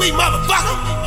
[0.00, 0.99] we motherfucker.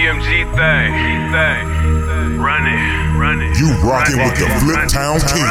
[0.00, 1.32] It's BMG thing.
[1.32, 2.38] thing.
[2.38, 3.58] Run it, run it.
[3.58, 5.42] You rockin' with the Flip Town King.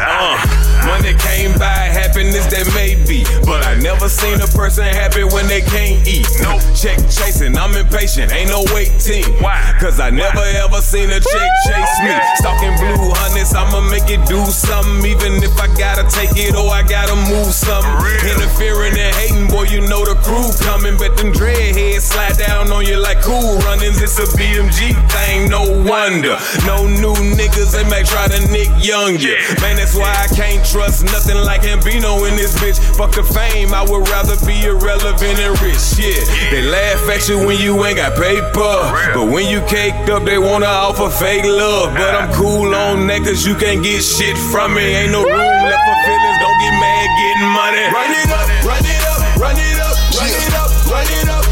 [0.00, 0.40] Uh,
[0.88, 3.28] money came by, happiness that may be.
[3.44, 6.24] But I never seen a person happy when they can't eat.
[6.40, 6.64] Nope.
[6.72, 9.28] Check chasing, I'm impatient, ain't no waiting.
[9.44, 9.60] Why?
[9.76, 12.16] Cause I never ever seen a chick chase me.
[12.40, 15.04] Stalking blue hundreds, I'ma make it do something.
[15.04, 17.92] Even if I gotta take it or I gotta move something.
[18.24, 20.96] Interfering and hating, boy, you know the crew coming.
[20.96, 21.41] But them dreadheads slide down
[22.82, 24.02] on you like cool runnings.
[24.02, 26.36] It's a BMG thing, no wonder.
[26.66, 29.38] No new niggas, they may try to nick young ya.
[29.60, 32.78] Man, that's why I can't trust nothing like Ambino in this bitch.
[32.96, 35.98] Fuck the fame, I would rather be irrelevant and rich.
[35.98, 36.18] Yeah,
[36.50, 38.74] they laugh at you when you ain't got paper.
[39.14, 41.94] But when you caked up, they wanna offer fake love.
[41.94, 44.82] But I'm cool on that, cause you can't get shit from me.
[44.82, 47.84] Ain't no room left for feelings, don't get mad getting money.
[47.94, 51.22] Run it up, run it up, run it up, run it up, run it up,
[51.22, 51.44] run it up,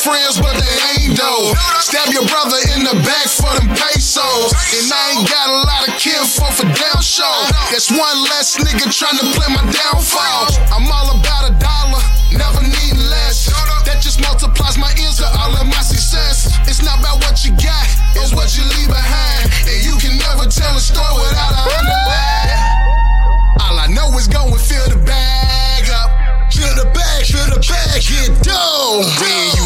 [0.00, 1.52] friends, but they ain't though.
[1.84, 4.52] Stab your brother in the back for them pesos.
[4.76, 7.36] And I ain't got a lot of kinfolk for down show.
[7.68, 10.48] That's one less nigga trying to play my downfall.
[10.72, 13.52] I'm all about a dollar, never need less.
[13.84, 14.69] That just multiplies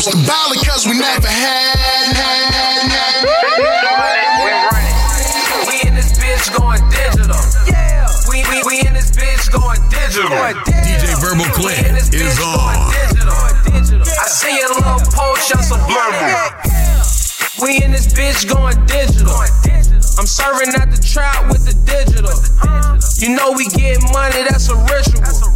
[0.04, 2.12] We ain't used cause we never had.
[2.12, 2.52] had,
[2.92, 3.24] had.
[5.64, 7.40] We in this bitch going digital.
[7.64, 8.04] Yeah.
[8.28, 10.28] We, we, we in this bitch going digital.
[10.28, 12.76] DJ Verbalklint is on.
[12.84, 15.80] I see a little post, y'all some
[17.64, 19.32] We in this bitch going digital.
[20.20, 22.36] I'm serving at the trap with the digital.
[23.16, 25.53] You know we get money, that's a ritual.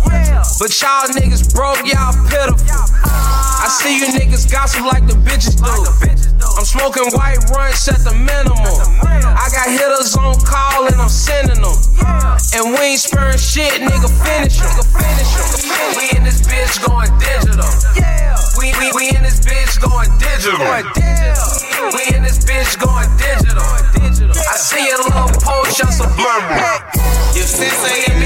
[0.58, 2.58] But y'all niggas broke, y'all pitiful.
[3.04, 5.70] I see you niggas gossip like the bitches do.
[6.58, 8.58] I'm smoking white runts at the minimum.
[9.04, 11.76] I got hitters on call and I'm sending them.
[12.54, 14.72] And we ain't sparing shit, nigga, finish 'em.
[15.94, 17.69] We in this bitch going digital.
[18.58, 20.58] We, we, we in this bitch going digital.
[21.94, 23.62] We in this bitch going digital.
[24.34, 26.10] I see a little post, y'all some
[27.36, 28.17] If sis ain't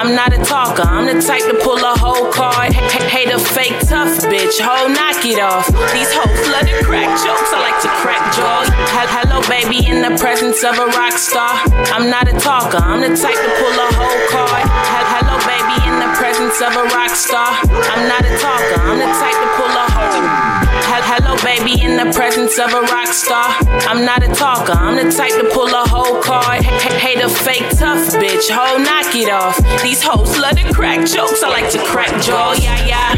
[0.00, 2.72] I'm not a talker, I'm the type to pull a whole card.
[2.72, 5.68] Hate a fake tough bitch, ho, knock it off.
[5.92, 8.32] These love to crack jokes, I like to crack.
[8.32, 11.52] Hel- Hello, baby, in the presence of a rock star.
[11.92, 14.64] I'm not a talker, I'm the type to pull a whole card.
[15.12, 17.60] Hello, baby, in the presence of a rock star.
[17.92, 20.00] I'm not a talker, I'm the type to pull a whole.
[21.10, 23.50] Hello, baby, in the presence of a rock star.
[23.90, 26.62] I'm not a talker, I'm the type to pull a whole card.
[27.30, 29.56] Fake tough bitch, ho, knock it off.
[29.82, 33.14] These hoes love to crack jokes, I like to crack jaw, yeah, yeah.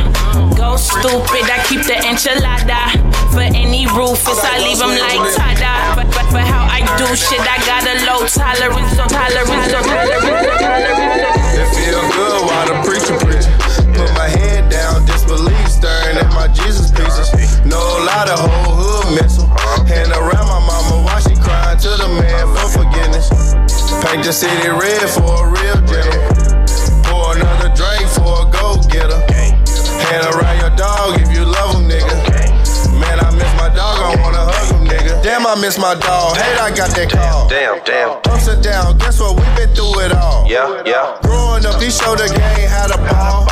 [0.56, 2.92] Go stupid, I keep the enchilada.
[3.32, 5.96] For any Rufus, I leave them like Tada.
[5.96, 9.80] But, but for how I do shit, I got a low tolerance, so tolerance, so
[9.80, 11.52] tolerance, so tolerance.
[11.56, 13.71] It feel good while the preacher preaching.
[35.52, 36.32] I miss my dog.
[36.40, 37.44] Hate I got that call.
[37.44, 38.16] Damn, damn.
[38.24, 39.36] Ups and down, guess what?
[39.36, 40.48] We've been through it all.
[40.48, 41.20] Yeah, yeah.
[41.20, 43.44] Growing up, he showed the game how to ball.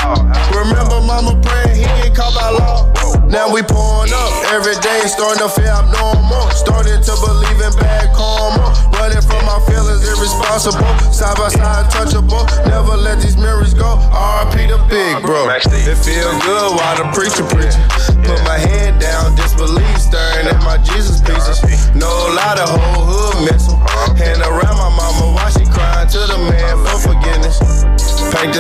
[0.49, 2.88] Remember mama praying he get caught by law.
[3.29, 6.49] Now we pouring up every day, starting to feel abnormal.
[6.56, 8.73] Starting to believe in bad karma.
[8.96, 10.88] Running from my feelings, irresponsible.
[11.12, 12.49] Side by side, touchable.
[12.64, 14.00] Never let these mirrors go.
[14.08, 15.53] RP the big bro.
[15.53, 17.89] It feel good while the preacher preaching.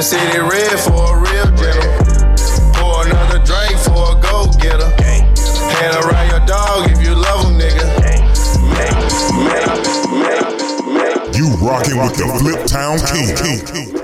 [0.00, 2.34] The city red for a real gentleman.
[2.72, 4.88] Pour another drink for a go getter.
[4.96, 7.84] Hand around your dog if you love him, nigga.
[11.36, 13.99] You rocking with the Flip Town King.